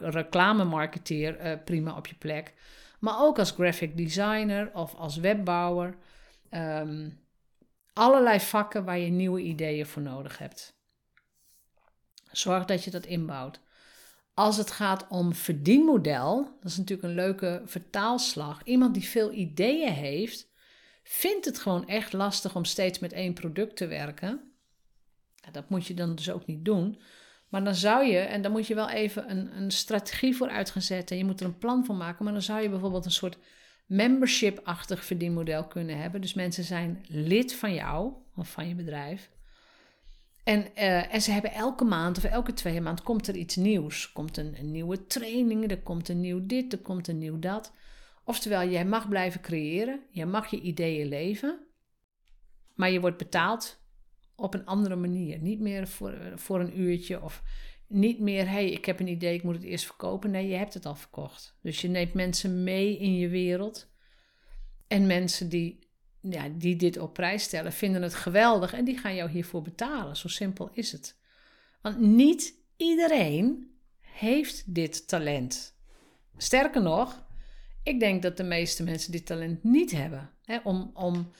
reclamemarketeer 0.00 1.46
uh, 1.46 1.52
prima 1.64 1.96
op 1.96 2.06
je 2.06 2.14
plek. 2.14 2.54
Maar 3.00 3.20
ook 3.20 3.38
als 3.38 3.50
graphic 3.50 3.96
designer 3.96 4.70
of 4.74 4.94
als 4.94 5.16
webbouwer. 5.16 5.96
Um, 6.50 7.20
allerlei 7.92 8.40
vakken 8.40 8.84
waar 8.84 8.98
je 8.98 9.10
nieuwe 9.10 9.40
ideeën 9.40 9.86
voor 9.86 10.02
nodig 10.02 10.38
hebt. 10.38 10.76
Zorg 12.30 12.64
dat 12.64 12.84
je 12.84 12.90
dat 12.90 13.06
inbouwt. 13.06 13.60
Als 14.34 14.56
het 14.56 14.70
gaat 14.70 15.06
om 15.08 15.34
verdienmodel, 15.34 16.56
dat 16.60 16.70
is 16.70 16.76
natuurlijk 16.76 17.08
een 17.08 17.14
leuke 17.14 17.62
vertaalslag. 17.64 18.60
Iemand 18.64 18.94
die 18.94 19.08
veel 19.08 19.32
ideeën 19.32 19.92
heeft, 19.92 20.48
vindt 21.02 21.44
het 21.44 21.58
gewoon 21.58 21.86
echt 21.86 22.12
lastig 22.12 22.54
om 22.54 22.64
steeds 22.64 22.98
met 22.98 23.12
één 23.12 23.34
product 23.34 23.76
te 23.76 23.86
werken. 23.86 24.55
Dat 25.52 25.68
moet 25.68 25.86
je 25.86 25.94
dan 25.94 26.14
dus 26.14 26.30
ook 26.30 26.46
niet 26.46 26.64
doen. 26.64 27.00
Maar 27.48 27.64
dan 27.64 27.74
zou 27.74 28.04
je, 28.04 28.18
en 28.18 28.42
dan 28.42 28.52
moet 28.52 28.66
je 28.66 28.74
wel 28.74 28.90
even 28.90 29.30
een, 29.30 29.56
een 29.56 29.70
strategie 29.70 30.36
voor 30.36 30.48
uit 30.48 30.70
gaan 30.70 30.82
zetten. 30.82 31.16
Je 31.16 31.24
moet 31.24 31.40
er 31.40 31.46
een 31.46 31.58
plan 31.58 31.84
voor 31.84 31.94
maken. 31.94 32.24
Maar 32.24 32.32
dan 32.32 32.42
zou 32.42 32.62
je 32.62 32.70
bijvoorbeeld 32.70 33.04
een 33.04 33.10
soort 33.10 33.38
membership-achtig 33.86 35.04
verdienmodel 35.04 35.66
kunnen 35.66 35.98
hebben. 35.98 36.20
Dus 36.20 36.34
mensen 36.34 36.64
zijn 36.64 37.04
lid 37.08 37.54
van 37.54 37.74
jou 37.74 38.12
of 38.34 38.50
van 38.50 38.68
je 38.68 38.74
bedrijf. 38.74 39.30
En, 40.44 40.66
uh, 40.76 41.14
en 41.14 41.22
ze 41.22 41.30
hebben 41.30 41.52
elke 41.52 41.84
maand 41.84 42.16
of 42.16 42.24
elke 42.24 42.52
twee 42.52 42.80
maand 42.80 43.02
komt 43.02 43.28
er 43.28 43.36
iets 43.36 43.56
nieuws. 43.56 44.12
Komt 44.12 44.36
een, 44.36 44.58
een, 44.58 44.70
nieuwe 44.70 45.06
training, 45.06 45.70
er 45.70 45.82
komt 45.82 46.08
een 46.08 46.20
nieuw 46.20 46.46
dit, 46.46 46.72
er 46.72 46.78
komt 46.78 47.08
een 47.08 47.18
nieuw 47.18 47.38
dat. 47.38 47.72
Oftewel, 48.24 48.68
jij 48.68 48.84
mag 48.84 49.08
blijven 49.08 49.40
creëren, 49.40 50.00
je 50.10 50.26
mag 50.26 50.46
je 50.46 50.60
ideeën 50.60 51.08
leven, 51.08 51.58
maar 52.74 52.90
je 52.90 53.00
wordt 53.00 53.16
betaald 53.16 53.80
op 54.36 54.54
een 54.54 54.66
andere 54.66 54.96
manier. 54.96 55.38
Niet 55.38 55.60
meer 55.60 55.88
voor, 55.88 56.32
voor 56.34 56.60
een 56.60 56.80
uurtje 56.80 57.22
of 57.22 57.42
niet 57.88 58.20
meer, 58.20 58.48
hey, 58.48 58.70
ik 58.70 58.84
heb 58.84 59.00
een 59.00 59.08
idee, 59.08 59.34
ik 59.34 59.42
moet 59.42 59.54
het 59.54 59.64
eerst 59.64 59.84
verkopen. 59.84 60.30
Nee, 60.30 60.48
je 60.48 60.54
hebt 60.54 60.74
het 60.74 60.86
al 60.86 60.94
verkocht. 60.94 61.56
Dus 61.62 61.80
je 61.80 61.88
neemt 61.88 62.14
mensen 62.14 62.64
mee 62.64 62.98
in 62.98 63.16
je 63.16 63.28
wereld. 63.28 63.88
En 64.86 65.06
mensen 65.06 65.48
die, 65.48 65.78
ja, 66.20 66.48
die 66.48 66.76
dit 66.76 66.98
op 66.98 67.12
prijs 67.12 67.42
stellen, 67.42 67.72
vinden 67.72 68.02
het 68.02 68.14
geweldig 68.14 68.72
en 68.72 68.84
die 68.84 68.98
gaan 68.98 69.14
jou 69.14 69.30
hiervoor 69.30 69.62
betalen. 69.62 70.16
Zo 70.16 70.28
simpel 70.28 70.70
is 70.72 70.92
het. 70.92 71.18
Want 71.80 72.00
niet 72.00 72.54
iedereen 72.76 73.70
heeft 74.00 74.74
dit 74.74 75.08
talent. 75.08 75.74
Sterker 76.36 76.82
nog, 76.82 77.24
ik 77.82 78.00
denk 78.00 78.22
dat 78.22 78.36
de 78.36 78.44
meeste 78.44 78.82
mensen 78.82 79.12
dit 79.12 79.26
talent 79.26 79.64
niet 79.64 79.90
hebben. 79.90 80.30
Hè, 80.44 80.58
om, 80.64 80.90
om 80.94 81.30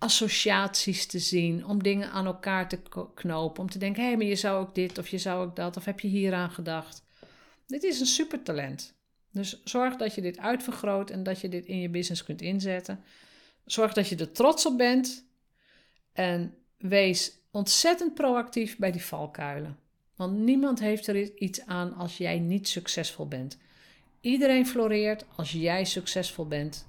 associaties 0.00 1.06
te 1.06 1.18
zien, 1.18 1.66
om 1.66 1.82
dingen 1.82 2.10
aan 2.10 2.26
elkaar 2.26 2.68
te 2.68 2.78
knopen, 3.14 3.62
om 3.62 3.70
te 3.70 3.78
denken: 3.78 4.02
hé, 4.02 4.08
hey, 4.08 4.16
maar 4.16 4.26
je 4.26 4.36
zou 4.36 4.60
ook 4.60 4.74
dit 4.74 4.98
of 4.98 5.08
je 5.08 5.18
zou 5.18 5.46
ook 5.46 5.56
dat, 5.56 5.76
of 5.76 5.84
heb 5.84 6.00
je 6.00 6.08
hieraan 6.08 6.50
gedacht? 6.50 7.02
Dit 7.66 7.82
is 7.82 8.00
een 8.00 8.06
supertalent. 8.06 8.94
Dus 9.32 9.60
zorg 9.64 9.96
dat 9.96 10.14
je 10.14 10.20
dit 10.20 10.38
uitvergroot 10.38 11.10
en 11.10 11.22
dat 11.22 11.40
je 11.40 11.48
dit 11.48 11.66
in 11.66 11.80
je 11.80 11.88
business 11.88 12.24
kunt 12.24 12.42
inzetten. 12.42 13.04
Zorg 13.64 13.92
dat 13.92 14.08
je 14.08 14.16
er 14.16 14.32
trots 14.32 14.66
op 14.66 14.78
bent 14.78 15.24
en 16.12 16.54
wees 16.76 17.32
ontzettend 17.50 18.14
proactief 18.14 18.76
bij 18.76 18.92
die 18.92 19.04
valkuilen. 19.04 19.78
Want 20.16 20.38
niemand 20.38 20.80
heeft 20.80 21.06
er 21.06 21.38
iets 21.38 21.66
aan 21.66 21.94
als 21.94 22.16
jij 22.16 22.38
niet 22.38 22.68
succesvol 22.68 23.28
bent. 23.28 23.58
Iedereen 24.20 24.66
floreert 24.66 25.24
als 25.36 25.52
jij 25.52 25.84
succesvol 25.84 26.46
bent. 26.46 26.86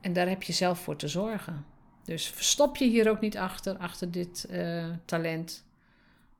En 0.00 0.12
daar 0.12 0.28
heb 0.28 0.42
je 0.42 0.52
zelf 0.52 0.78
voor 0.78 0.96
te 0.96 1.08
zorgen. 1.08 1.66
Dus 2.06 2.28
verstop 2.28 2.76
je 2.76 2.84
hier 2.84 3.10
ook 3.10 3.20
niet 3.20 3.36
achter, 3.36 3.76
achter 3.76 4.10
dit 4.10 4.46
uh, 4.50 4.86
talent. 5.04 5.64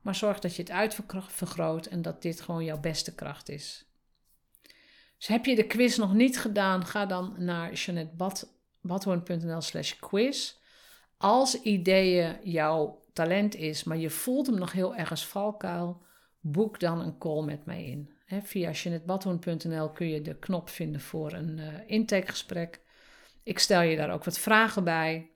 Maar 0.01 0.15
zorg 0.15 0.39
dat 0.39 0.55
je 0.55 0.61
het 0.61 0.71
uitvergroot 0.71 1.85
en 1.85 2.01
dat 2.01 2.21
dit 2.21 2.41
gewoon 2.41 2.63
jouw 2.63 2.79
beste 2.79 3.15
kracht 3.15 3.49
is. 3.49 3.85
Dus 5.17 5.27
heb 5.27 5.45
je 5.45 5.55
de 5.55 5.67
quiz 5.67 5.97
nog 5.97 6.13
niet 6.13 6.39
gedaan, 6.39 6.85
ga 6.85 7.05
dan 7.05 7.35
naar 7.37 7.73
jeanettebadhoorn.nl 7.73 9.61
slash 9.61 9.93
quiz. 9.99 10.55
Als 11.17 11.61
ideeën 11.61 12.37
jouw 12.43 13.01
talent 13.13 13.55
is, 13.55 13.83
maar 13.83 13.97
je 13.97 14.09
voelt 14.09 14.47
hem 14.47 14.57
nog 14.57 14.71
heel 14.71 14.95
erg 14.95 15.09
als 15.09 15.25
valkuil, 15.25 16.01
boek 16.39 16.79
dan 16.79 16.99
een 16.99 17.17
call 17.17 17.43
met 17.43 17.65
mij 17.65 17.85
in. 17.85 18.13
Via 18.43 18.71
jeanettebadhoorn.nl 18.71 19.89
kun 19.89 20.07
je 20.07 20.21
de 20.21 20.35
knop 20.35 20.69
vinden 20.69 21.01
voor 21.01 21.33
een 21.33 21.57
uh, 21.57 21.67
intakegesprek. 21.85 22.81
Ik 23.43 23.59
stel 23.59 23.81
je 23.81 23.95
daar 23.95 24.11
ook 24.11 24.23
wat 24.23 24.39
vragen 24.39 24.83
bij. 24.83 25.31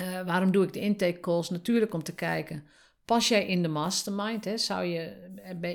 Uh, 0.00 0.20
waarom 0.26 0.50
doe 0.50 0.64
ik 0.64 0.72
de 0.72 0.80
intake 0.80 1.20
calls? 1.20 1.50
Natuurlijk 1.50 1.94
om 1.94 2.02
te 2.02 2.14
kijken, 2.14 2.64
pas 3.04 3.28
jij 3.28 3.46
in 3.46 3.62
de 3.62 3.68
mastermind? 3.68 4.44
Hè? 4.44 4.56
Zou 4.56 4.84
je, 4.84 5.30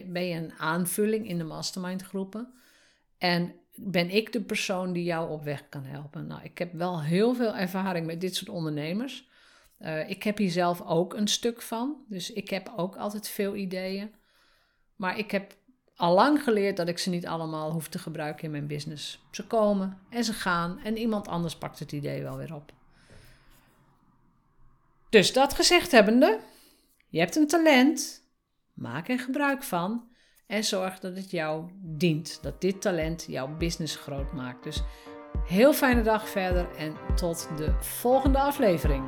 ben 0.07 0.25
je 0.25 0.35
een 0.35 0.53
aanvulling 0.57 1.27
in 1.27 1.37
de 1.37 1.43
mastermind 1.43 2.01
groepen? 2.01 2.53
En 3.17 3.53
ben 3.75 4.09
ik 4.09 4.31
de 4.31 4.41
persoon 4.41 4.93
die 4.93 5.03
jou 5.03 5.29
op 5.29 5.43
weg 5.43 5.69
kan 5.69 5.83
helpen? 5.83 6.27
Nou, 6.27 6.41
ik 6.43 6.57
heb 6.57 6.73
wel 6.73 7.01
heel 7.01 7.35
veel 7.35 7.55
ervaring 7.55 8.05
met 8.05 8.21
dit 8.21 8.35
soort 8.35 8.49
ondernemers. 8.49 9.27
Uh, 9.79 10.09
ik 10.09 10.23
heb 10.23 10.37
hier 10.37 10.51
zelf 10.51 10.81
ook 10.81 11.13
een 11.13 11.27
stuk 11.27 11.61
van. 11.61 12.03
Dus 12.07 12.31
ik 12.31 12.49
heb 12.49 12.73
ook 12.75 12.95
altijd 12.95 13.27
veel 13.27 13.55
ideeën. 13.55 14.11
Maar 14.95 15.17
ik 15.17 15.31
heb 15.31 15.55
al 15.95 16.13
lang 16.13 16.43
geleerd 16.43 16.77
dat 16.77 16.87
ik 16.87 16.97
ze 16.97 17.09
niet 17.09 17.27
allemaal 17.27 17.71
hoef 17.71 17.87
te 17.87 17.99
gebruiken 17.99 18.43
in 18.43 18.51
mijn 18.51 18.67
business. 18.67 19.19
Ze 19.31 19.47
komen 19.47 19.97
en 20.09 20.23
ze 20.23 20.33
gaan 20.33 20.79
en 20.79 20.97
iemand 20.97 21.27
anders 21.27 21.55
pakt 21.55 21.79
het 21.79 21.91
idee 21.91 22.21
wel 22.21 22.37
weer 22.37 22.55
op. 22.55 22.73
Dus 25.13 25.33
dat 25.33 25.53
gezegd 25.53 25.91
hebbende, 25.91 26.39
je 27.09 27.19
hebt 27.19 27.35
een 27.35 27.47
talent, 27.47 28.23
maak 28.73 29.09
er 29.09 29.19
gebruik 29.19 29.63
van 29.63 30.03
en 30.47 30.63
zorg 30.63 30.99
dat 30.99 31.15
het 31.15 31.31
jou 31.31 31.69
dient. 31.81 32.39
Dat 32.41 32.61
dit 32.61 32.81
talent 32.81 33.25
jouw 33.27 33.57
business 33.57 33.95
groot 33.95 34.33
maakt. 34.33 34.63
Dus 34.63 34.83
heel 35.47 35.73
fijne 35.73 36.01
dag 36.01 36.29
verder 36.29 36.67
en 36.77 36.95
tot 37.15 37.49
de 37.57 37.73
volgende 37.79 38.39
aflevering. 38.39 39.03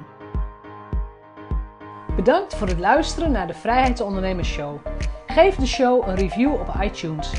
Bedankt 2.15 2.55
voor 2.55 2.67
het 2.67 2.79
luisteren 2.79 3.31
naar 3.31 3.47
de 3.47 3.53
Vrijheidsondernemers 3.53 4.49
Show. 4.49 4.79
Geef 5.27 5.55
de 5.55 5.67
show 5.67 6.07
een 6.07 6.15
review 6.15 6.53
op 6.53 6.75
iTunes. 6.81 7.31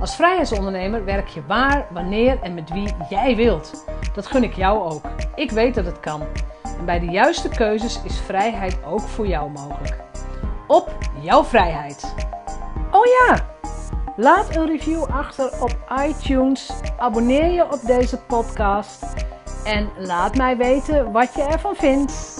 Als 0.00 0.16
vrijheidsondernemer 0.16 1.04
werk 1.04 1.28
je 1.28 1.46
waar, 1.46 1.86
wanneer 1.92 2.42
en 2.42 2.54
met 2.54 2.70
wie 2.70 2.94
jij 3.10 3.36
wilt. 3.36 3.84
Dat 4.14 4.26
gun 4.26 4.42
ik 4.42 4.54
jou 4.54 4.92
ook. 4.92 5.04
Ik 5.34 5.50
weet 5.50 5.74
dat 5.74 5.86
het 5.86 6.00
kan. 6.00 6.22
Bij 6.84 6.98
de 6.98 7.06
juiste 7.06 7.48
keuzes 7.48 8.02
is 8.02 8.18
vrijheid 8.18 8.78
ook 8.84 9.00
voor 9.00 9.26
jou 9.26 9.50
mogelijk. 9.50 9.96
Op 10.66 10.98
jouw 11.20 11.44
vrijheid. 11.44 12.14
Oh 12.90 13.04
ja, 13.04 13.46
laat 14.16 14.56
een 14.56 14.66
review 14.66 15.04
achter 15.04 15.62
op 15.62 15.76
iTunes. 16.06 16.70
Abonneer 16.98 17.50
je 17.50 17.64
op 17.72 17.80
deze 17.86 18.18
podcast. 18.18 19.04
En 19.64 19.90
laat 19.98 20.36
mij 20.36 20.56
weten 20.56 21.12
wat 21.12 21.34
je 21.34 21.42
ervan 21.42 21.74
vindt. 21.74 22.37